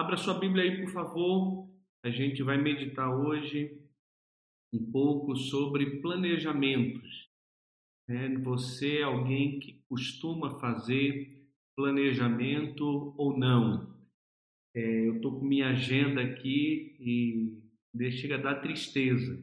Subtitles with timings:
[0.00, 1.68] Abra sua Bíblia aí, por favor.
[2.02, 3.78] A gente vai meditar hoje
[4.72, 7.28] um pouco sobre planejamentos.
[8.08, 13.94] É, você é alguém que costuma fazer planejamento ou não?
[14.74, 19.38] É, eu estou com minha agenda aqui e chega a dar tristeza.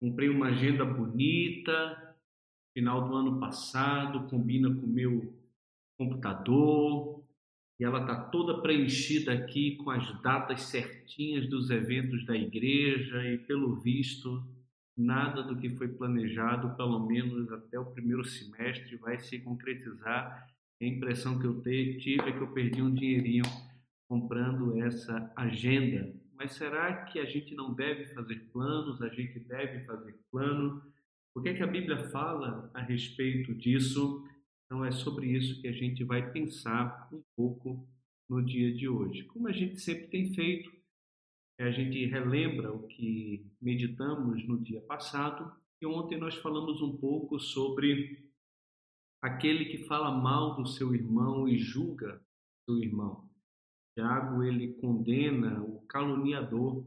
[0.00, 2.16] Comprei uma agenda bonita,
[2.72, 5.38] final do ano passado, combina com o meu
[5.98, 7.11] computador,
[7.78, 13.38] e ela está toda preenchida aqui com as datas certinhas dos eventos da igreja e,
[13.38, 14.42] pelo visto,
[14.96, 20.46] nada do que foi planejado, pelo menos até o primeiro semestre, vai se concretizar.
[20.80, 23.44] A impressão que eu tive é que eu perdi um dinheirinho
[24.08, 26.12] comprando essa agenda.
[26.36, 29.00] Mas será que a gente não deve fazer planos?
[29.00, 30.82] A gente deve fazer plano?
[31.34, 34.28] O que é que a Bíblia fala a respeito disso?
[34.72, 37.86] Então é sobre isso que a gente vai pensar um pouco
[38.26, 39.22] no dia de hoje.
[39.24, 40.72] Como a gente sempre tem feito,
[41.60, 47.38] a gente relembra o que meditamos no dia passado e ontem nós falamos um pouco
[47.38, 48.30] sobre
[49.20, 52.24] aquele que fala mal do seu irmão e julga
[52.64, 53.28] seu irmão.
[53.94, 56.82] Tiago ele condena o caluniador.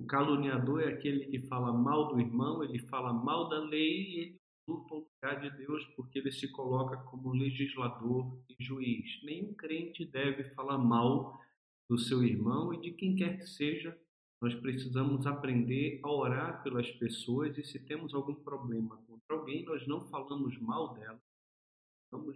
[0.00, 4.18] O caluniador é aquele que fala mal do irmão, ele fala mal da lei e
[4.18, 9.22] ele usurpa o lugar de Deus porque ele se coloca como legislador e juiz.
[9.22, 11.40] Nenhum crente deve falar mal
[11.88, 13.96] do seu irmão e de quem quer que seja.
[14.42, 19.86] Nós precisamos aprender a orar pelas pessoas e se temos algum problema contra alguém, nós
[19.86, 21.20] não falamos mal dela,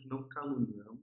[0.06, 1.02] não caluniamos,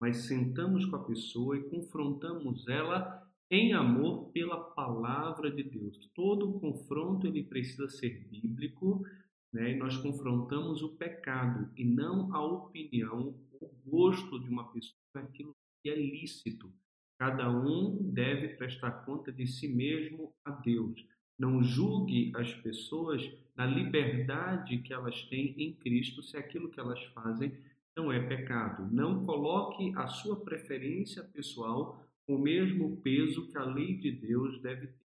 [0.00, 6.10] mas sentamos com a pessoa e confrontamos ela em amor pela palavra de Deus.
[6.14, 9.04] Todo confronto ele precisa ser bíblico,
[9.52, 9.72] né?
[9.72, 15.54] E nós confrontamos o pecado e não a opinião, o gosto de uma pessoa, aquilo
[15.82, 16.72] que é lícito.
[17.18, 21.06] Cada um deve prestar conta de si mesmo a Deus.
[21.38, 23.22] Não julgue as pessoas
[23.56, 27.52] na liberdade que elas têm em Cristo, se aquilo que elas fazem
[27.96, 28.88] não é pecado.
[28.90, 34.60] Não coloque a sua preferência pessoal com o mesmo peso que a lei de Deus
[34.62, 35.01] deve ter.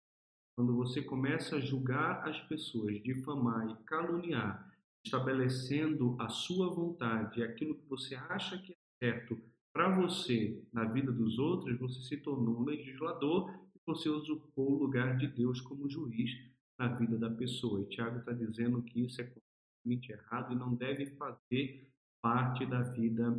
[0.58, 4.68] Quando você começa a julgar as pessoas, difamar e caluniar,
[5.06, 9.40] estabelecendo a sua vontade, aquilo que você acha que é certo
[9.72, 14.78] para você na vida dos outros, você se tornou um legislador e você usurpou o
[14.82, 16.32] lugar de Deus como juiz
[16.76, 17.80] na vida da pessoa.
[17.80, 19.30] E Tiago está dizendo que isso é
[19.84, 21.88] completamente errado e não deve fazer
[22.20, 23.30] parte da vida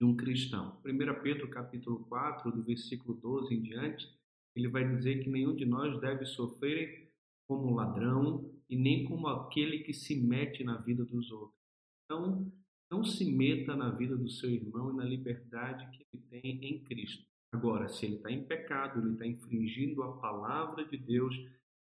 [0.00, 0.80] de um cristão.
[0.82, 4.21] 1 Pedro capítulo 4, do versículo 12 em diante,
[4.54, 7.10] ele vai dizer que nenhum de nós deve sofrer
[7.48, 11.58] como ladrão e nem como aquele que se mete na vida dos outros.
[12.04, 12.50] Então,
[12.90, 16.84] não se meta na vida do seu irmão e na liberdade que ele tem em
[16.84, 17.24] Cristo.
[17.54, 21.34] Agora, se ele está em pecado, ele está infringindo a palavra de Deus,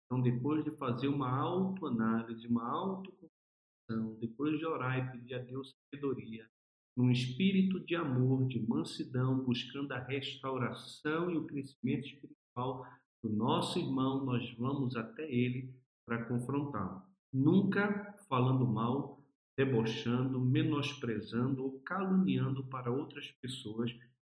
[0.06, 5.76] então depois de fazer uma autoanálise, uma autoconfissão, depois de orar e pedir a Deus
[5.92, 6.48] sabedoria,
[6.96, 13.78] num espírito de amor, de mansidão, buscando a restauração e o crescimento espiritual, do nosso
[13.78, 15.74] irmão, nós vamos até ele
[16.06, 17.02] para confrontá-lo.
[17.34, 19.22] Nunca falando mal,
[19.58, 23.92] debochando, menosprezando ou caluniando para outras pessoas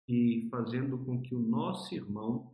[0.07, 2.51] e fazendo com que o nosso irmão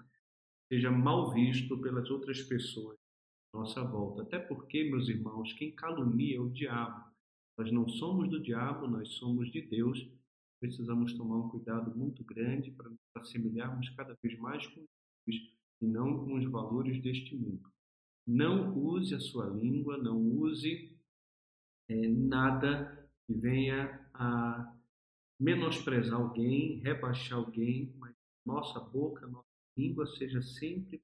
[0.72, 2.97] seja mal visto pelas outras pessoas
[3.53, 4.22] à nossa volta.
[4.22, 7.11] Até porque, meus irmãos, quem calunia é o diabo.
[7.57, 10.07] Nós não somos do diabo, nós somos de Deus.
[10.61, 14.85] Precisamos tomar um cuidado muito grande para nos assemelharmos cada vez mais com
[15.27, 17.71] Jesus e não com os valores deste mundo.
[18.27, 20.95] Não use a sua língua, não use
[21.89, 24.75] é, nada que venha a
[25.39, 28.13] menosprezar alguém, rebaixar alguém, mas
[28.45, 31.01] nossa boca, nossa língua seja sempre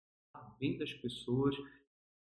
[0.59, 1.55] bem das pessoas,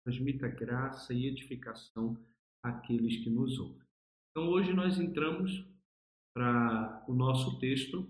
[0.04, 2.16] transmita graça e edificação
[2.62, 3.82] àqueles que nos ouvem.
[4.30, 5.64] Então hoje nós entramos
[6.34, 8.08] para o nosso texto.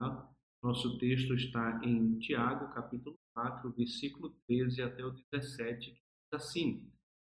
[0.00, 0.32] Tá?
[0.62, 6.90] Nosso texto está em Tiago, capítulo 4, versículo 13 até o 17, que diz assim: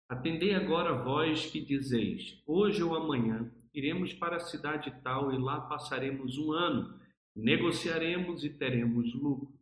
[0.08, 5.60] Atendei agora vós que dizeis: Hoje ou amanhã iremos para a cidade tal e lá
[5.60, 6.98] passaremos um ano,
[7.36, 9.52] negociaremos e teremos lucro.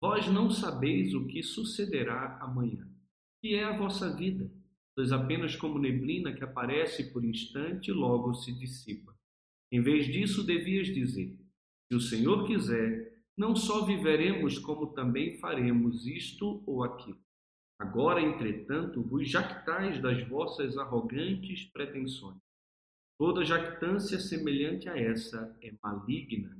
[0.00, 2.88] Vós não sabeis o que sucederá amanhã.
[3.42, 4.48] Que é a vossa vida?
[4.96, 9.12] Sois apenas como neblina que aparece por instante e logo se dissipa.
[9.72, 11.36] Em vez disso, devias dizer:
[11.90, 13.07] Se o Senhor quiser,
[13.38, 17.20] não só viveremos, como também faremos isto ou aquilo.
[17.80, 22.36] Agora, entretanto, vos jactais das vossas arrogantes pretensões.
[23.16, 26.58] Toda jactância semelhante a essa é maligna.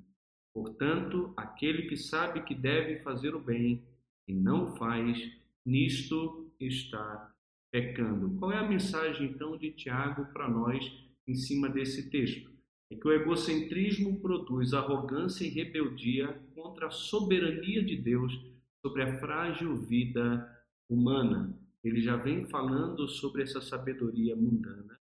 [0.54, 3.82] Portanto, aquele que sabe que deve fazer o bem
[4.28, 5.18] e não faz,
[5.66, 7.34] nisto está
[7.72, 8.38] pecando.
[8.38, 10.84] Qual é a mensagem então de Tiago para nós
[11.26, 12.57] em cima desse texto?
[12.90, 18.32] É que o egocentrismo produz arrogância e rebeldia contra a soberania de Deus
[18.80, 20.48] sobre a frágil vida
[20.88, 21.54] humana.
[21.84, 24.98] Ele já vem falando sobre essa sabedoria mundana.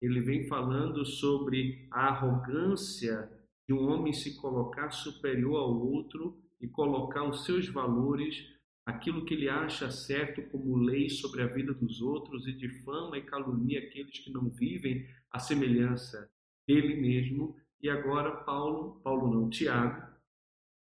[0.00, 3.30] Ele vem falando sobre a arrogância
[3.68, 8.46] de um homem se colocar superior ao outro e colocar os seus valores,
[8.86, 13.22] aquilo que ele acha certo como lei sobre a vida dos outros e difama e
[13.22, 16.30] calunia aqueles que não vivem a semelhança
[16.66, 17.56] dele mesmo.
[17.80, 20.06] E agora Paulo, Paulo não, Tiago,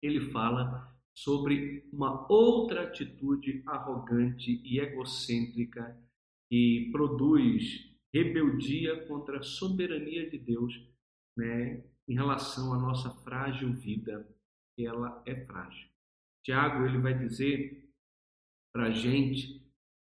[0.02, 5.96] ele fala sobre uma outra atitude arrogante e egocêntrica
[6.48, 10.80] que produz rebeldia contra a soberania de Deus,
[11.36, 14.26] né, em relação à nossa frágil vida,
[14.78, 15.88] ela é frágil.
[16.44, 17.92] Tiago ele vai dizer
[18.72, 19.60] para a gente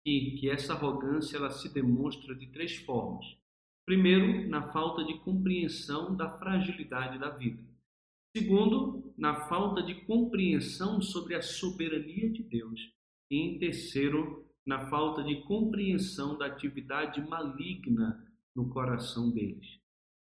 [0.03, 3.38] que, que essa arrogância ela se demonstra de três formas.
[3.92, 7.62] Primeiro, na falta de compreensão da fragilidade da vida.
[8.34, 12.80] Segundo, na falta de compreensão sobre a soberania de Deus.
[13.30, 19.82] E em terceiro, na falta de compreensão da atividade maligna no coração deles.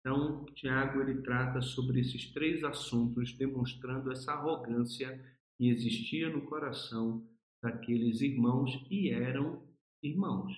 [0.00, 5.18] Então, Tiago ele trata sobre esses três assuntos, demonstrando essa arrogância
[5.56, 7.26] que existia no coração
[7.62, 9.66] daqueles irmãos e eram
[10.02, 10.52] irmãos.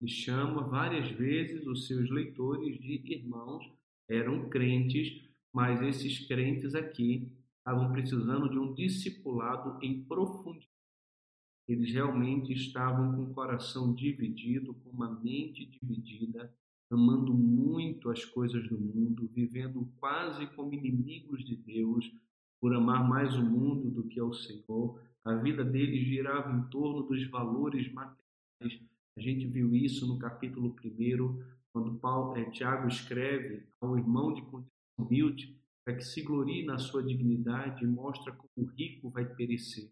[0.00, 3.64] Ele chama várias vezes os seus leitores de irmãos,
[4.08, 10.70] eram crentes, mas esses crentes aqui estavam precisando de um discipulado em profundidade.
[11.68, 16.54] Eles realmente estavam com o coração dividido, com uma mente dividida,
[16.88, 22.08] amando muito as coisas do mundo, vivendo quase como inimigos de Deus,
[22.60, 25.02] por amar mais o mundo do que ao Senhor.
[25.24, 28.80] A vida deles girava em torno dos valores materiais.
[29.16, 31.42] A gente viu isso no capítulo 1,
[31.72, 36.78] quando Paulo, é, Tiago escreve ao irmão de condição humilde para que se glorie na
[36.78, 39.90] sua dignidade e mostra como o rico vai perecer.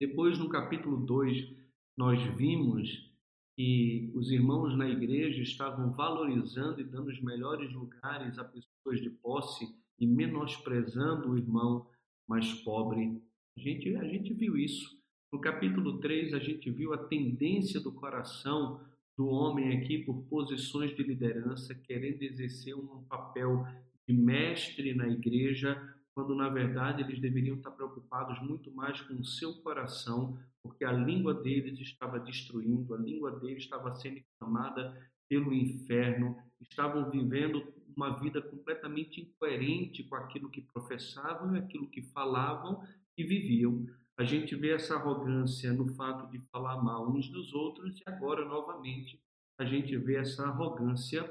[0.00, 1.54] Depois, no capítulo 2,
[1.96, 3.12] nós vimos
[3.56, 9.10] que os irmãos na igreja estavam valorizando e dando os melhores lugares a pessoas de
[9.10, 9.64] posse
[10.00, 11.88] e menosprezando o irmão
[12.28, 13.22] mais pobre.
[13.56, 15.03] A gente, a gente viu isso.
[15.34, 18.80] No capítulo 3, a gente viu a tendência do coração
[19.18, 23.66] do homem aqui por posições de liderança, querendo exercer um papel
[24.08, 25.76] de mestre na igreja,
[26.14, 30.92] quando na verdade eles deveriam estar preocupados muito mais com o seu coração, porque a
[30.92, 34.96] língua deles estava destruindo, a língua deles estava sendo inflamada
[35.28, 37.60] pelo inferno, estavam vivendo
[37.96, 42.84] uma vida completamente incoerente com aquilo que professavam aquilo que falavam
[43.18, 43.84] e viviam.
[44.16, 48.44] A gente vê essa arrogância no fato de falar mal uns dos outros e agora
[48.44, 49.20] novamente
[49.58, 51.28] a gente vê essa arrogância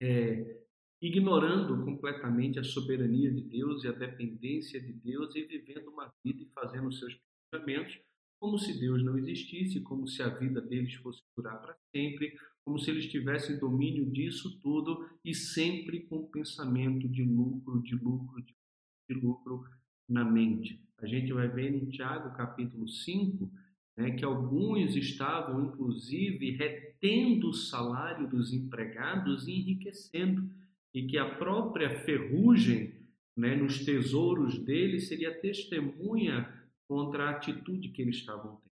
[0.00, 0.60] é,
[1.02, 6.42] ignorando completamente a soberania de Deus e a dependência de Deus e vivendo uma vida
[6.42, 7.18] e fazendo seus
[7.50, 8.00] pensamentos
[8.40, 12.78] como se Deus não existisse, como se a vida deles fosse durar para sempre, como
[12.78, 19.14] se eles tivessem domínio disso tudo e sempre com pensamento de lucro, de lucro, de
[19.14, 19.64] lucro
[20.08, 20.87] na mente.
[21.00, 23.50] A gente vai ver em Tiago capítulo 5
[23.98, 30.48] né, que alguns estavam, inclusive, retendo o salário dos empregados e enriquecendo
[30.94, 32.94] e que a própria ferrugem
[33.36, 36.48] né, nos tesouros deles seria testemunha
[36.88, 38.68] contra a atitude que eles estavam tendo.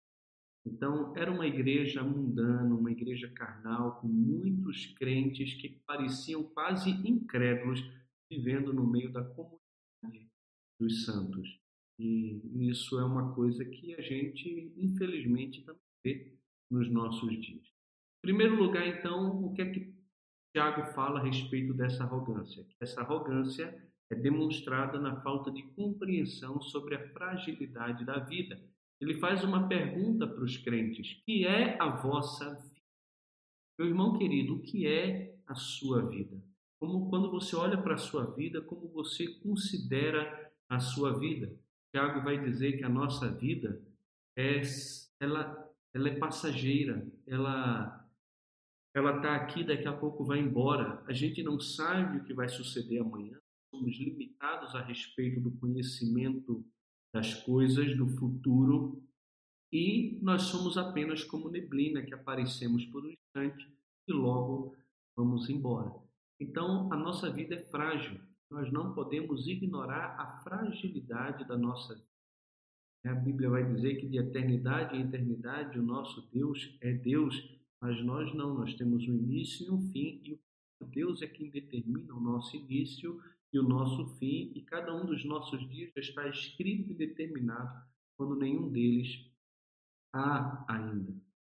[0.65, 7.79] Então, era uma igreja mundana, uma igreja carnal, com muitos crentes que pareciam quase incrédulos,
[8.29, 10.29] vivendo no meio da comunidade
[10.79, 11.60] dos santos.
[12.69, 16.37] Isso é uma coisa que a gente, infelizmente, também vê
[16.69, 17.65] nos nossos dias.
[18.19, 19.95] Em primeiro lugar, então, o que é que
[20.53, 22.63] Tiago fala a respeito dessa arrogância.
[22.79, 23.75] Essa arrogância
[24.11, 28.61] é demonstrada na falta de compreensão sobre a fragilidade da vida.
[28.99, 32.81] Ele faz uma pergunta para os crentes: que é a vossa vida?
[33.79, 36.39] Meu irmão querido, o que é a sua vida?
[36.79, 41.57] Como quando você olha para a sua vida, como você considera a sua vida?
[41.91, 43.81] Tiago vai dizer que a nossa vida
[44.37, 44.61] é
[45.19, 47.97] ela, ela é passageira, ela
[48.93, 51.01] ela está aqui, daqui a pouco vai embora.
[51.07, 53.39] A gente não sabe o que vai suceder amanhã.
[53.73, 56.65] Somos limitados a respeito do conhecimento
[57.13, 59.01] das coisas, do futuro.
[59.71, 63.73] E nós somos apenas como neblina que aparecemos por um instante
[64.07, 64.75] e logo
[65.15, 65.93] vamos embora.
[66.37, 68.19] Então, a nossa vida é frágil.
[68.51, 72.11] Nós não podemos ignorar a fragilidade da nossa vida.
[73.05, 77.35] A Bíblia vai dizer que de eternidade em eternidade o nosso Deus é Deus,
[77.81, 80.39] mas nós não, nós temos um início e um fim, e
[80.85, 83.19] Deus é quem determina o nosso início
[83.51, 87.83] e o nosso fim, e cada um dos nossos dias já está escrito e determinado,
[88.17, 89.31] quando nenhum deles
[90.13, 91.13] há ainda.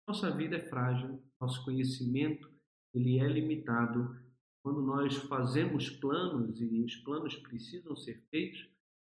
[0.09, 2.51] Nossa vida é frágil, nosso conhecimento
[2.95, 4.17] ele é limitado.
[4.65, 8.67] Quando nós fazemos planos e os planos precisam ser feitos,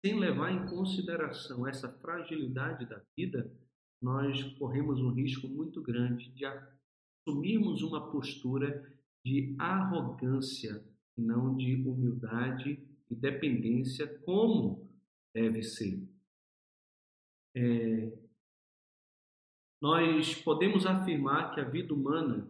[0.05, 3.51] sem levar em consideração essa fragilidade da vida,
[4.01, 10.85] nós corremos um risco muito grande de assumirmos uma postura de arrogância
[11.17, 12.79] e não de humildade
[13.11, 14.87] e dependência, como
[15.35, 16.07] deve ser.
[17.57, 18.13] É,
[19.81, 22.49] nós podemos afirmar que a vida humana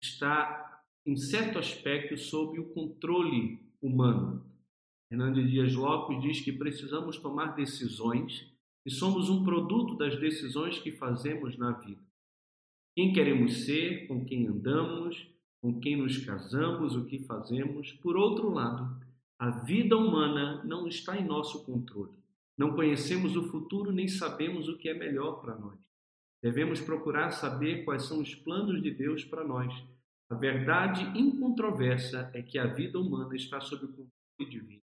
[0.00, 0.65] está,
[1.06, 4.44] em certo aspecto, sob o controle humano.
[5.10, 8.52] Hernando Dias Lopes diz que precisamos tomar decisões
[8.84, 12.00] e somos um produto das decisões que fazemos na vida.
[12.94, 15.28] Quem queremos ser, com quem andamos,
[15.60, 17.92] com quem nos casamos, o que fazemos.
[17.92, 19.00] Por outro lado,
[19.38, 22.16] a vida humana não está em nosso controle.
[22.56, 25.78] Não conhecemos o futuro nem sabemos o que é melhor para nós.
[26.42, 29.74] Devemos procurar saber quais são os planos de Deus para nós.
[30.30, 34.82] A verdade incontroversa é que a vida humana está sob o controle divino.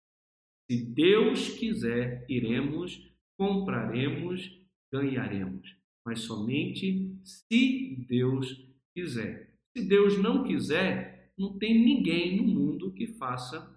[0.69, 5.75] Se Deus quiser, iremos, compraremos, ganharemos.
[6.05, 9.55] Mas somente se Deus quiser.
[9.75, 13.75] Se Deus não quiser, não tem ninguém no mundo que faça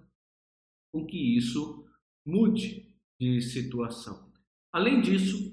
[0.92, 1.88] com que isso
[2.26, 4.32] mude de situação.
[4.72, 5.52] Além disso,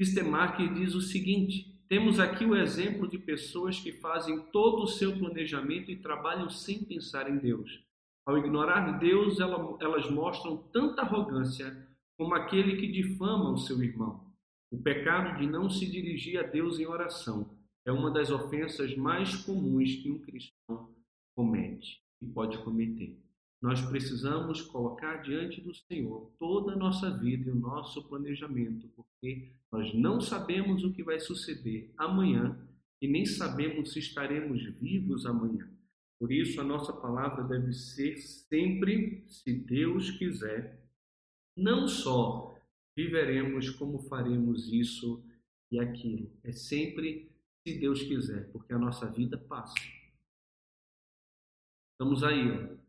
[0.00, 5.16] Wistemark diz o seguinte: temos aqui o exemplo de pessoas que fazem todo o seu
[5.16, 7.84] planejamento e trabalham sem pensar em Deus.
[8.26, 11.86] Ao ignorar Deus, elas mostram tanta arrogância
[12.18, 14.26] como aquele que difama o seu irmão.
[14.70, 19.36] O pecado de não se dirigir a Deus em oração é uma das ofensas mais
[19.44, 20.92] comuns que um cristão
[21.36, 23.16] comete e pode cometer.
[23.66, 29.50] Nós precisamos colocar diante do Senhor toda a nossa vida e o nosso planejamento, porque
[29.72, 32.64] nós não sabemos o que vai suceder amanhã
[33.02, 35.68] e nem sabemos se estaremos vivos amanhã.
[36.16, 40.88] Por isso, a nossa palavra deve ser sempre, se Deus quiser,
[41.56, 42.56] não só
[42.96, 45.24] viveremos como faremos isso
[45.72, 47.32] e aquilo, é sempre
[47.66, 49.74] se Deus quiser, porque a nossa vida passa.
[51.94, 52.85] Estamos aí, ó,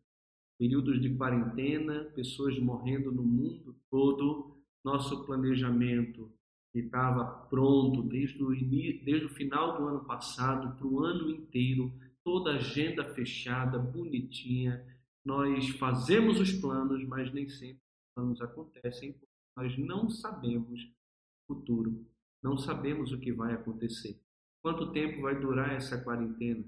[0.58, 6.32] períodos de quarentena, pessoas morrendo no mundo todo, nosso planejamento
[6.72, 11.92] que estava pronto desde o, desde o final do ano passado para o ano inteiro,
[12.24, 14.86] toda agenda fechada, bonitinha.
[15.26, 19.16] Nós fazemos os planos, mas nem sempre os planos acontecem,
[19.56, 22.06] nós não sabemos o futuro,
[22.44, 24.20] não sabemos o que vai acontecer.
[24.62, 26.64] Quanto tempo vai durar essa quarentena?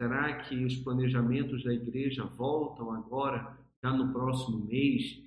[0.00, 5.22] Será que os planejamentos da igreja voltam agora, já no próximo mês?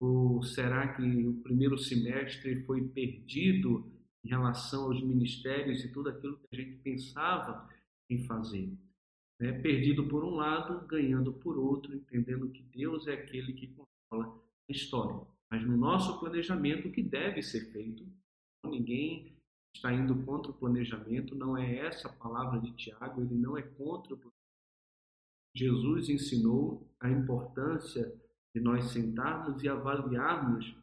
[0.00, 3.90] Ou será que o primeiro semestre foi perdido
[4.24, 7.68] em relação aos ministérios e tudo aquilo que a gente pensava
[8.10, 8.72] em fazer?
[9.38, 14.42] É, perdido por um lado, ganhando por outro, entendendo que Deus é aquele que controla
[14.68, 15.20] a história.
[15.50, 18.02] Mas no nosso planejamento, o que deve ser feito,
[18.64, 19.35] ninguém
[19.76, 23.62] está indo contra o planejamento, não é essa a palavra de Tiago, ele não é
[23.62, 24.36] contra o planejamento.
[25.54, 28.12] Jesus ensinou a importância
[28.54, 30.74] de nós sentarmos e avaliarmos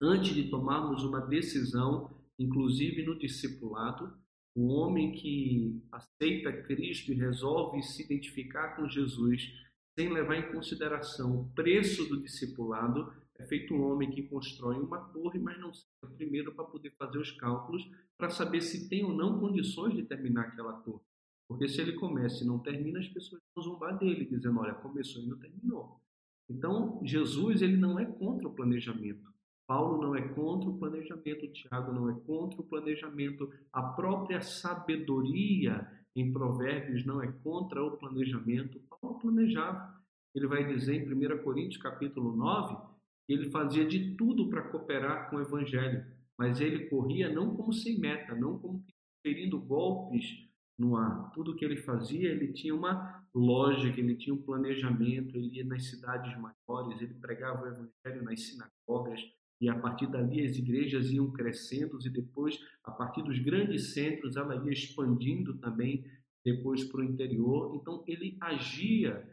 [0.00, 4.12] antes de tomarmos uma decisão, inclusive no discipulado,
[4.54, 9.52] o homem que aceita Cristo e resolve se identificar com Jesus
[9.98, 13.12] sem levar em consideração o preço do discipulado,
[13.42, 17.18] é feito um homem que constrói uma torre, mas não sabe primeiro para poder fazer
[17.18, 17.82] os cálculos
[18.16, 21.02] para saber se tem ou não condições de terminar aquela torre.
[21.48, 25.22] Porque se ele começa e não termina, as pessoas vão zombar dele, dizendo, olha, começou
[25.22, 26.00] e não terminou.
[26.48, 29.32] Então, Jesus ele não é contra o planejamento.
[29.66, 35.90] Paulo não é contra o planejamento, Tiago não é contra o planejamento, a própria sabedoria
[36.14, 38.80] em Provérbios não é contra o planejamento.
[39.00, 40.00] Paulo planejava.
[40.34, 42.91] Ele vai dizer em 1 Coríntios capítulo 9
[43.28, 46.04] ele fazia de tudo para cooperar com o evangelho,
[46.38, 48.84] mas ele corria não como sem meta, não como
[49.22, 50.48] ferindo golpes
[50.78, 51.30] no ar.
[51.32, 55.86] Tudo que ele fazia, ele tinha uma lógica, ele tinha um planejamento, ele ia nas
[55.86, 59.20] cidades maiores, ele pregava o evangelho nas sinagogas,
[59.60, 64.36] e a partir dali as igrejas iam crescendo e depois, a partir dos grandes centros,
[64.36, 66.04] ela ia expandindo também
[66.44, 67.76] depois para o interior.
[67.76, 69.24] Então ele agia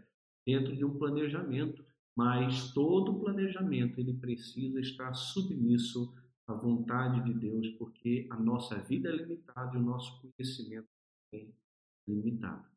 [0.45, 1.83] dentro de um planejamento
[2.19, 6.13] mas todo planejamento ele precisa estar submisso
[6.45, 10.89] à vontade de Deus, porque a nossa vida é limitada e o nosso conhecimento
[11.33, 11.47] é
[12.05, 12.67] limitado.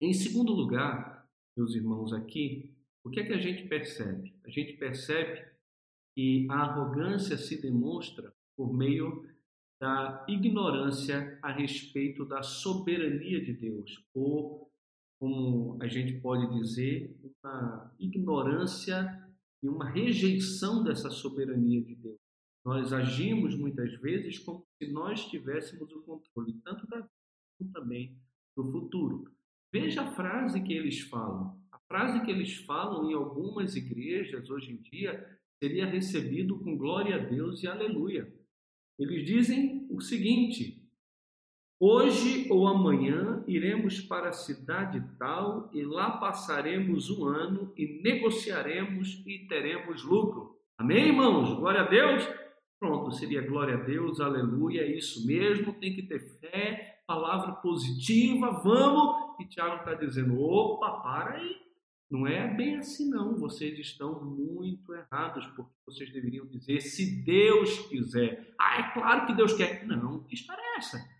[0.00, 4.34] Em segundo lugar, meus irmãos, aqui, o que é que a gente percebe?
[4.44, 5.48] A gente percebe
[6.16, 9.30] que a arrogância se demonstra por meio
[9.80, 14.69] da ignorância a respeito da soberania de Deus, ou,
[15.20, 19.22] como a gente pode dizer, uma ignorância
[19.62, 22.18] e uma rejeição dessa soberania de Deus.
[22.64, 27.10] Nós agimos muitas vezes como se nós tivéssemos o controle tanto da vida
[27.58, 28.16] como também
[28.56, 29.30] do futuro.
[29.70, 31.60] Veja a frase que eles falam.
[31.70, 37.16] A frase que eles falam em algumas igrejas hoje em dia seria recebido com glória
[37.16, 38.32] a Deus e aleluia.
[38.98, 40.79] Eles dizem o seguinte:
[41.82, 49.22] Hoje ou amanhã iremos para a cidade tal e lá passaremos um ano e negociaremos
[49.26, 50.58] e teremos lucro.
[50.76, 51.54] Amém, irmãos?
[51.54, 52.28] Glória a Deus.
[52.78, 58.50] Pronto, seria glória a Deus, aleluia, é isso mesmo, tem que ter fé, palavra positiva,
[58.62, 59.40] vamos.
[59.40, 61.56] E Tiago está dizendo: opa, para aí,
[62.10, 63.38] não é bem assim, não.
[63.38, 68.54] Vocês estão muito errados, porque vocês deveriam dizer se Deus quiser.
[68.58, 69.86] Ah, é claro que Deus quer.
[69.86, 71.19] Não, que história é essa?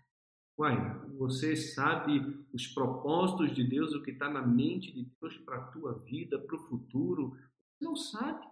[0.61, 0.77] Uai,
[1.17, 2.21] você sabe
[2.53, 6.37] os propósitos de Deus, o que está na mente de Deus para a tua vida,
[6.37, 7.31] para o futuro?
[7.31, 8.45] Você não sabe.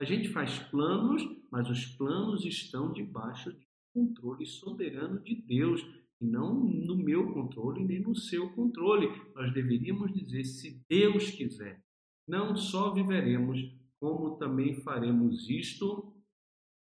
[0.00, 5.84] A gente faz planos, mas os planos estão debaixo do controle soberano de Deus
[6.20, 9.08] e não no meu controle nem no seu controle.
[9.34, 11.82] Nós deveríamos dizer, se Deus quiser,
[12.28, 13.58] não só viveremos,
[13.98, 16.14] como também faremos isto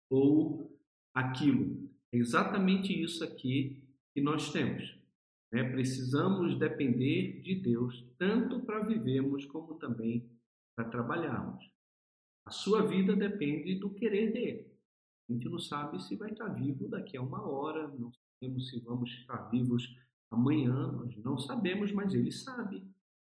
[0.10, 0.78] ou
[1.16, 1.90] aquilo.
[2.12, 3.88] É exatamente isso aqui
[4.20, 5.00] que nós temos.
[5.50, 5.64] Né?
[5.64, 10.30] Precisamos depender de Deus, tanto para vivermos como também
[10.76, 11.66] para trabalharmos.
[12.46, 14.68] A sua vida depende do querer dele.
[15.30, 18.80] A gente não sabe se vai estar vivo daqui a uma hora, não sabemos se
[18.82, 19.98] vamos estar vivos
[20.30, 22.84] amanhã, nós não sabemos, mas Ele sabe.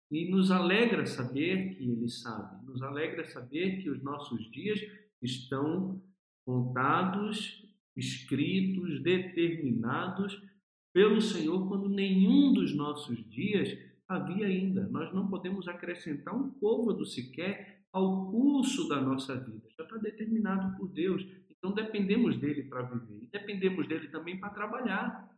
[0.08, 4.80] E nos alegra saber que Ele sabe, nos alegra saber que os nossos dias
[5.20, 6.00] estão
[6.44, 10.40] contados, escritos, determinados
[10.96, 13.78] pelo Senhor, quando nenhum dos nossos dias
[14.08, 14.88] havia ainda.
[14.88, 20.74] Nós não podemos acrescentar um côvado sequer ao curso da nossa vida, já está determinado
[20.78, 21.22] por Deus.
[21.50, 25.30] Então dependemos dele para viver e dependemos dele também para trabalhar,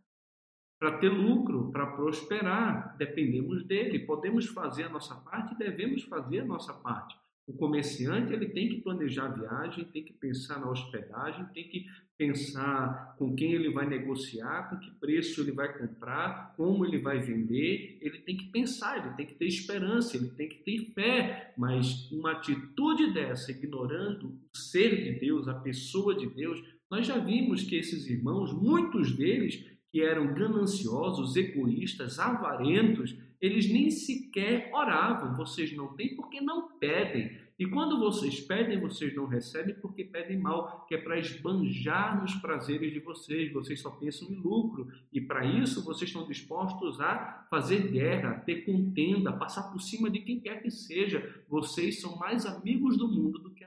[0.79, 2.97] para ter lucro, para prosperar.
[2.97, 4.07] Dependemos dele.
[4.07, 7.19] Podemos fazer a nossa parte e devemos fazer a nossa parte.
[7.49, 11.87] O comerciante ele tem que planejar a viagem, tem que pensar na hospedagem, tem que
[12.19, 17.19] pensar com quem ele vai negociar, com que preço ele vai comprar, como ele vai
[17.19, 17.97] vender.
[18.03, 21.55] Ele tem que pensar, ele tem que ter esperança, ele tem que ter fé.
[21.57, 27.17] Mas uma atitude dessa, ignorando o ser de Deus, a pessoa de Deus, nós já
[27.17, 35.37] vimos que esses irmãos, muitos deles que eram gananciosos, egoístas, avarentos, eles nem sequer oravam.
[35.37, 37.39] Vocês não têm porque não pedem.
[37.59, 42.35] E quando vocês pedem, vocês não recebem porque pedem mal, que é para esbanjar nos
[42.37, 43.53] prazeres de vocês.
[43.53, 44.89] Vocês só pensam em lucro.
[45.13, 50.21] E para isso vocês estão dispostos a fazer guerra, ter contenda, passar por cima de
[50.21, 51.45] quem quer que seja.
[51.49, 53.67] Vocês são mais amigos do mundo do que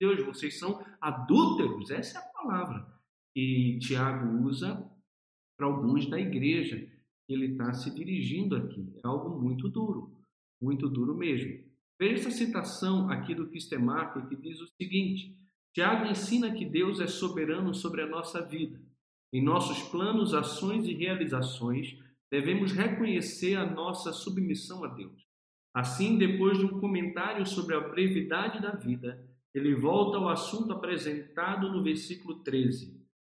[0.00, 0.24] Deus.
[0.24, 1.90] Vocês são adúlteros.
[1.90, 2.86] Essa é a palavra.
[3.34, 4.90] E Tiago usa
[5.58, 6.86] para alguns da igreja
[7.28, 8.92] ele está se dirigindo aqui.
[9.02, 10.12] É algo muito duro,
[10.60, 11.64] muito duro mesmo.
[11.98, 15.36] Veja essa citação aqui do Kistemacher que diz o seguinte:
[15.74, 18.80] Tiago ensina que Deus é soberano sobre a nossa vida.
[19.32, 21.98] Em nossos planos, ações e realizações,
[22.30, 25.26] devemos reconhecer a nossa submissão a Deus.
[25.74, 29.22] Assim, depois de um comentário sobre a brevidade da vida,
[29.54, 32.95] ele volta ao assunto apresentado no versículo 13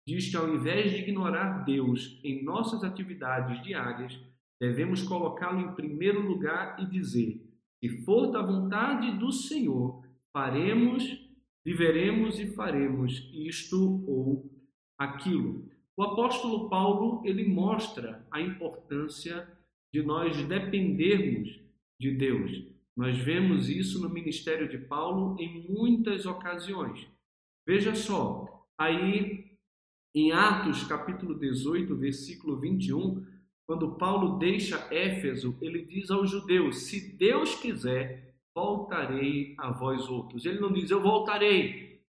[0.09, 4.19] diz que ao invés de ignorar Deus em nossas atividades diárias,
[4.59, 7.47] devemos colocá-lo em primeiro lugar e dizer:
[7.79, 11.05] se for da vontade do Senhor, faremos,
[11.63, 14.51] viveremos e faremos isto ou
[14.99, 15.69] aquilo.
[15.95, 19.47] O apóstolo Paulo, ele mostra a importância
[19.93, 21.61] de nós dependermos
[22.01, 22.65] de Deus.
[22.97, 27.07] Nós vemos isso no ministério de Paulo em muitas ocasiões.
[27.67, 29.38] Veja só, aí
[30.21, 33.25] em Atos capítulo 18, versículo 21,
[33.65, 40.45] quando Paulo deixa Éfeso, ele diz aos judeus: Se Deus quiser, voltarei a vós outros.
[40.45, 42.03] Ele não diz eu voltarei.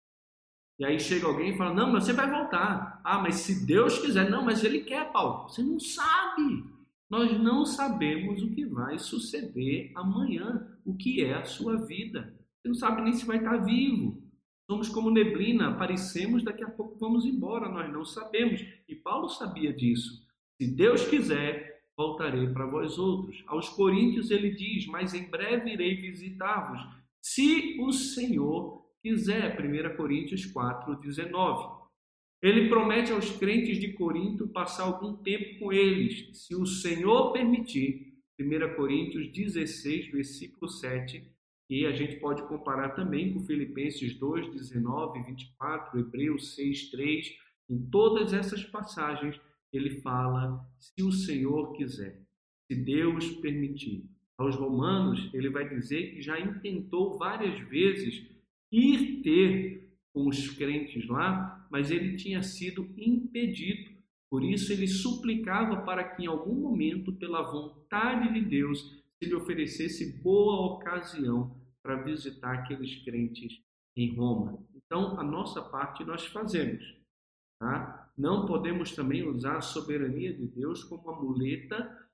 [0.80, 3.00] E aí chega alguém e fala: Não, mas você vai voltar.
[3.04, 5.48] Ah, mas se Deus quiser, não, mas ele quer, Paulo.
[5.48, 6.64] Você não sabe.
[7.10, 12.34] Nós não sabemos o que vai suceder amanhã, o que é a sua vida.
[12.58, 14.29] Você não sabe nem se vai estar vivo.
[14.70, 18.64] Somos como neblina, aparecemos, daqui a pouco vamos embora, nós não sabemos.
[18.88, 20.24] E Paulo sabia disso.
[20.62, 23.44] Se Deus quiser, voltarei para vós outros.
[23.48, 26.80] Aos Coríntios ele diz: Mas em breve irei visitar-vos,
[27.20, 29.60] se o Senhor quiser.
[29.60, 31.80] 1 Coríntios 4, 19.
[32.40, 38.20] Ele promete aos crentes de Corinto passar algum tempo com eles, se o Senhor permitir.
[38.40, 41.28] 1 Coríntios 16, versículo 7,
[41.70, 47.36] e a gente pode comparar também com Filipenses 2, 19, 24, Hebreus 6, 3.
[47.70, 49.40] Em todas essas passagens,
[49.72, 52.24] ele fala: se o Senhor quiser,
[52.68, 54.10] se Deus permitir.
[54.36, 58.26] Aos Romanos, ele vai dizer que já intentou várias vezes
[58.72, 63.92] ir ter com os crentes lá, mas ele tinha sido impedido.
[64.32, 68.80] Por isso, ele suplicava para que, em algum momento, pela vontade de Deus,
[69.18, 73.62] se lhe oferecesse boa ocasião para visitar aqueles crentes
[73.96, 74.64] em Roma.
[74.76, 76.84] Então, a nossa parte nós fazemos.
[77.60, 78.12] Tá?
[78.18, 82.10] Não podemos também usar a soberania de Deus como uma muleta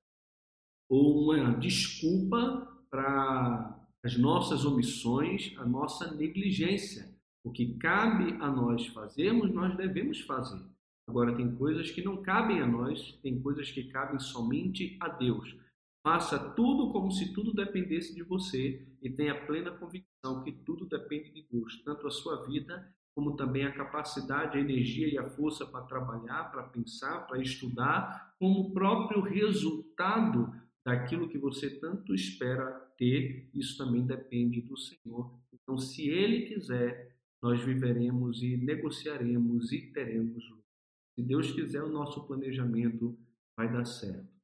[0.90, 7.14] ou uma desculpa para as nossas omissões, a nossa negligência.
[7.44, 10.64] O que cabe a nós fazermos, nós devemos fazer.
[11.08, 15.56] Agora, tem coisas que não cabem a nós, tem coisas que cabem somente a Deus.
[16.06, 21.32] Faça tudo como se tudo dependesse de você e tenha plena convicção que tudo depende
[21.32, 25.66] de Deus, tanto a sua vida como também a capacidade, a energia e a força
[25.66, 30.54] para trabalhar, para pensar, para estudar, como o próprio resultado
[30.86, 32.68] daquilo que você tanto espera
[33.00, 35.34] ter, isso também depende do Senhor.
[35.52, 40.44] Então, se Ele quiser, nós viveremos e negociaremos e teremos.
[41.16, 43.18] Se Deus quiser, o nosso planejamento
[43.58, 44.35] vai dar certo.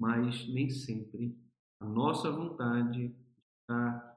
[0.00, 1.36] Mas nem sempre
[1.78, 3.14] a nossa vontade
[3.60, 4.16] está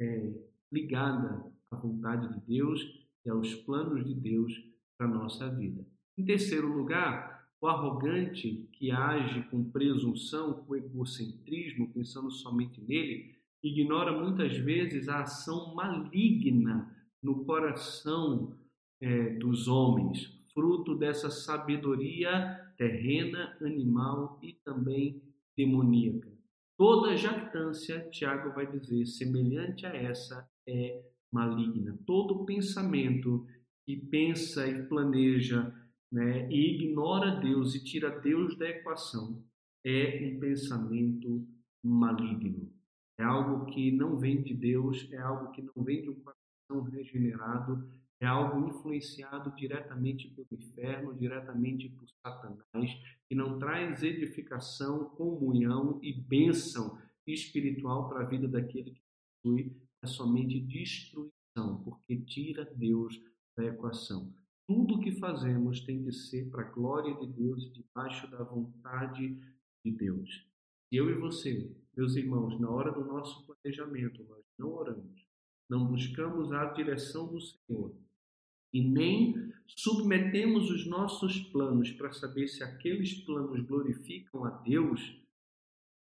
[0.00, 0.32] é,
[0.72, 2.80] ligada à vontade de Deus
[3.24, 4.52] e aos planos de Deus
[4.98, 5.86] para a nossa vida.
[6.18, 14.12] Em terceiro lugar, o arrogante que age com presunção, com egocentrismo, pensando somente nele, ignora
[14.12, 18.58] muitas vezes a ação maligna no coração
[19.00, 25.22] é, dos homens, fruto dessa sabedoria terrena, animal e também
[25.56, 26.32] demoníaca.
[26.76, 31.98] Toda jactância, Tiago vai dizer, semelhante a essa é maligna.
[32.06, 33.46] Todo pensamento
[33.86, 35.72] que pensa e planeja
[36.10, 39.44] né, e ignora Deus e tira Deus da equação
[39.84, 41.46] é um pensamento
[41.84, 42.72] maligno.
[43.18, 46.90] É algo que não vem de Deus, é algo que não vem de um coração
[46.90, 47.88] regenerado,
[48.24, 52.90] é algo influenciado diretamente pelo inferno, diretamente por Satanás,
[53.28, 59.02] que não traz edificação, comunhão e bênção espiritual para a vida daquele que
[59.42, 63.20] possui, é somente destruição, porque tira Deus
[63.56, 64.34] da equação.
[64.66, 69.38] Tudo que fazemos tem que ser para a glória de Deus debaixo da vontade
[69.84, 70.48] de Deus.
[70.90, 75.26] Eu e você, meus irmãos, na hora do nosso planejamento, nós não oramos,
[75.68, 77.94] não buscamos a direção do Senhor
[78.74, 85.16] e nem submetemos os nossos planos para saber se aqueles planos glorificam a Deus,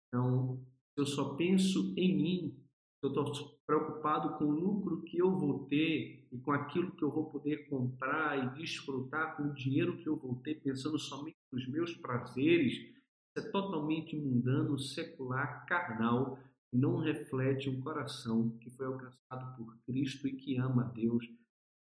[0.08, 0.60] então,
[0.93, 2.56] se eu só penso em mim,
[3.04, 7.12] eu estou preocupado com o lucro que eu vou ter e com aquilo que eu
[7.12, 11.67] vou poder comprar e desfrutar com o dinheiro que eu vou ter, pensando somente nos
[11.67, 16.39] meus prazeres, isso é totalmente mundano, secular, carnal,
[16.74, 21.24] e não reflete um coração que foi alcançado por Cristo e que ama a Deus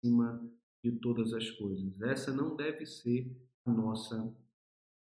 [0.06, 0.55] acima
[0.90, 2.00] de todas as coisas.
[2.00, 3.30] Essa não deve ser
[3.64, 4.32] a nossa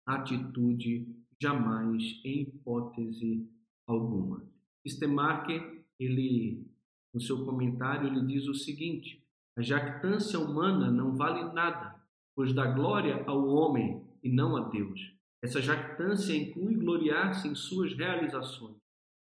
[0.06, 1.06] atitude
[1.40, 3.48] jamais, em hipótese
[3.86, 4.44] alguma.
[4.86, 6.64] Stemarker ele,
[7.12, 9.20] no seu comentário, ele diz o seguinte:
[9.56, 12.00] a jactância humana não vale nada,
[12.36, 15.12] pois dá glória ao homem e não a Deus.
[15.42, 18.76] Essa jactância inclui gloriar-se em suas realizações.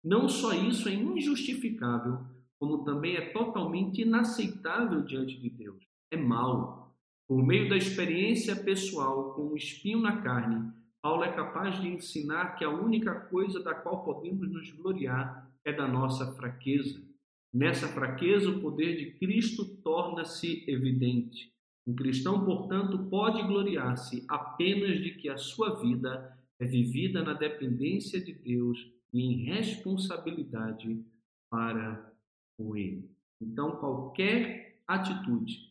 [0.03, 2.19] Não só isso é injustificável,
[2.59, 5.50] como também é totalmente inaceitável diante de.
[6.11, 6.93] É mal.
[7.27, 10.69] Por meio da experiência pessoal com o espinho na carne,
[11.01, 15.71] Paulo é capaz de ensinar que a única coisa da qual podemos nos gloriar é
[15.71, 17.01] da nossa fraqueza.
[17.53, 21.51] Nessa fraqueza, o poder de Cristo torna-se evidente.
[21.87, 28.21] Um cristão, portanto, pode gloriar-se apenas de que a sua vida é vivida na dependência
[28.23, 28.77] de Deus
[29.11, 31.03] e em responsabilidade
[31.49, 32.13] para
[32.57, 33.09] com Ele.
[33.41, 35.70] Então, qualquer atitude,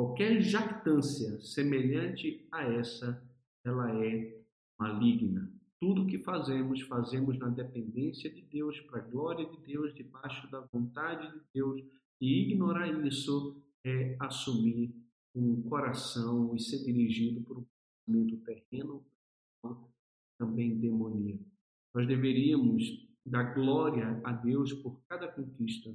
[0.00, 3.22] qualquer jactância semelhante a essa,
[3.62, 4.34] ela é
[4.78, 5.52] maligna.
[5.78, 10.60] tudo que fazemos, fazemos na dependência de Deus, para a glória de Deus, debaixo da
[10.72, 11.82] vontade de Deus,
[12.18, 14.94] e ignorar isso é assumir
[15.34, 17.66] um coração e ser dirigido por um
[18.06, 19.04] pensamento terreno,
[20.38, 21.44] também demoníaco.
[21.94, 25.94] Nós deveríamos dar glória a Deus por cada conquista,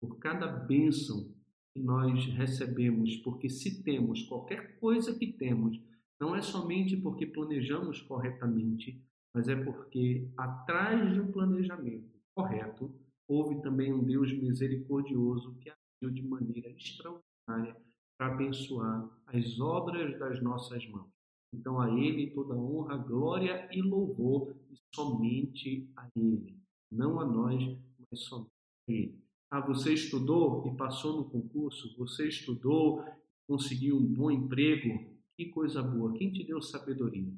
[0.00, 1.34] por cada bênção
[1.72, 5.80] que nós recebemos, porque se temos qualquer coisa que temos,
[6.20, 9.02] não é somente porque planejamos corretamente,
[9.34, 12.92] mas é porque atrás de um planejamento correto,
[13.28, 17.76] houve também um Deus misericordioso que agiu de maneira extraordinária
[18.18, 21.08] para abençoar as obras das nossas mãos.
[21.54, 26.58] Então a Ele toda honra, glória e louvor, e somente a Ele,
[26.90, 27.62] não a nós,
[28.10, 28.50] mas somente
[28.88, 29.29] a Ele.
[29.50, 33.04] Ah, você estudou e passou no concurso, você estudou,
[33.48, 36.12] conseguiu um bom emprego, que coisa boa.
[36.12, 37.32] Quem te deu sabedoria?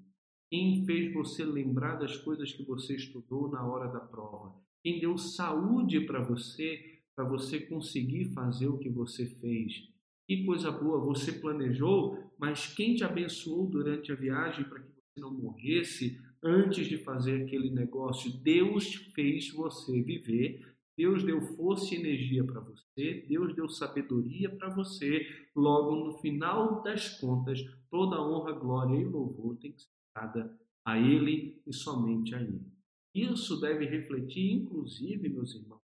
[0.50, 4.54] Quem fez você lembrar das coisas que você estudou na hora da prova?
[4.82, 9.88] Quem deu saúde para você, para você conseguir fazer o que você fez?
[10.26, 15.20] Que coisa boa, você planejou, mas quem te abençoou durante a viagem para que você
[15.20, 18.30] não morresse antes de fazer aquele negócio?
[18.30, 24.68] Deus fez você viver Deus deu força e energia para você, Deus deu sabedoria para
[24.68, 25.26] você.
[25.56, 30.98] Logo, no final das contas, toda honra, glória e louvor tem que ser dada a
[30.98, 32.60] Ele e somente a Ele.
[33.14, 35.82] Isso deve refletir, inclusive, meus irmãos,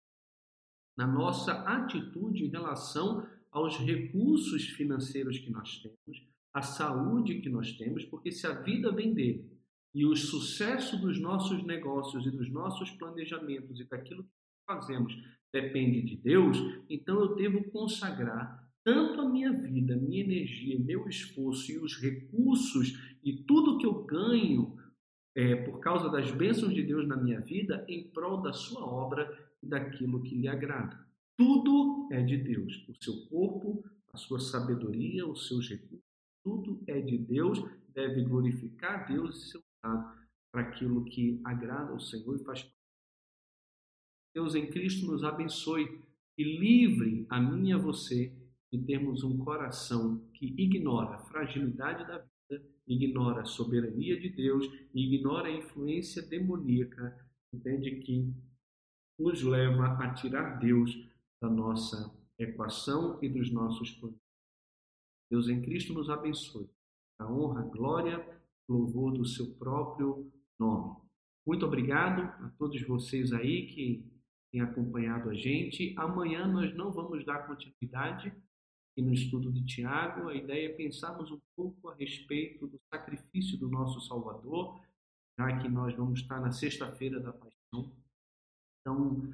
[0.98, 7.72] na nossa atitude em relação aos recursos financeiros que nós temos, a saúde que nós
[7.74, 9.50] temos, porque se a vida vem dele
[9.94, 14.30] e o sucesso dos nossos negócios e dos nossos planejamentos e daquilo que
[14.66, 15.16] fazemos
[15.56, 16.58] depende de Deus,
[16.90, 23.18] então eu devo consagrar tanto a minha vida, minha energia, meu esforço e os recursos
[23.24, 24.78] e tudo que eu ganho
[25.34, 29.28] é, por causa das bênçãos de Deus na minha vida em prol da sua obra
[29.64, 31.06] e daquilo que lhe agrada.
[31.38, 32.86] Tudo é de Deus.
[32.88, 36.06] O seu corpo, a sua sabedoria, os seus recursos,
[36.44, 40.16] tudo é de Deus, deve glorificar Deus e ser usado
[40.52, 42.64] para aquilo que agrada ao Senhor e faz
[44.36, 45.98] Deus em Cristo nos abençoe
[46.38, 48.34] e livre a mim e a você
[48.70, 54.70] de termos um coração que ignora a fragilidade da vida, ignora a soberania de Deus,
[54.94, 57.18] ignora a influência demoníaca,
[57.54, 58.34] entende que
[59.18, 60.94] nos leva a tirar Deus
[61.42, 64.20] da nossa equação e dos nossos planos.
[65.32, 66.70] Deus em Cristo nos abençoe.
[67.20, 70.98] A honra, a glória, louvor do seu próprio nome.
[71.48, 74.15] Muito obrigado a todos vocês aí que
[74.56, 75.94] tem acompanhado a gente.
[75.98, 78.34] Amanhã nós não vamos dar continuidade
[78.98, 80.30] no estudo de Tiago.
[80.30, 84.82] A ideia é pensarmos um pouco a respeito do sacrifício do nosso Salvador,
[85.38, 87.94] já que nós vamos estar na sexta-feira da Paixão.
[88.80, 89.34] Então,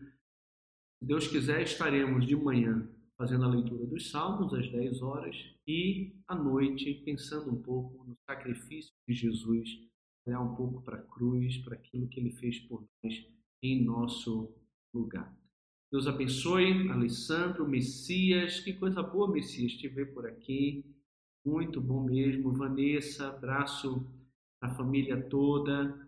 [0.97, 5.35] se Deus quiser, estaremos de manhã fazendo a leitura dos Salmos às 10 horas
[5.67, 9.69] e à noite pensando um pouco no sacrifício de Jesus,
[10.25, 13.23] olhar um pouco para a cruz, para aquilo que ele fez por nós
[13.61, 14.51] em nosso
[14.93, 15.35] lugar.
[15.91, 20.85] Deus abençoe, Alessandro, Messias, que coisa boa, Messias, te ver por aqui,
[21.45, 22.51] muito bom mesmo.
[22.51, 24.07] Vanessa, abraço
[24.61, 26.07] a família toda.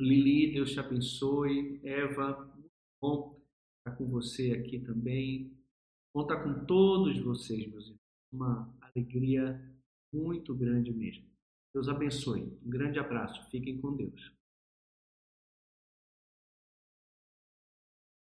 [0.00, 1.80] Lili, Deus te abençoe.
[1.82, 2.70] Eva, muito
[3.02, 3.40] bom
[3.78, 5.52] estar com você aqui também.
[6.16, 8.00] Estar com todos vocês, meus irmãos.
[8.32, 9.60] Uma alegria
[10.12, 11.24] muito grande mesmo.
[11.74, 12.42] Deus abençoe.
[12.64, 13.50] Um grande abraço.
[13.50, 14.35] Fiquem com Deus.